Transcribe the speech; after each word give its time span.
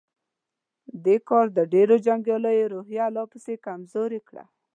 دې 1.05 1.17
کار 1.29 1.45
د 1.57 1.59
ډېرو 1.73 1.95
جنګياليو 2.05 2.71
روحيه 2.73 3.05
لا 3.15 3.23
پسې 3.31 3.53
کمزورې 3.65 4.19
کړه. 4.27 4.43